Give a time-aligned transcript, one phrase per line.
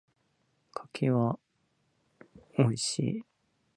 [0.73, 1.37] 柿は
[2.57, 3.25] 美味しい。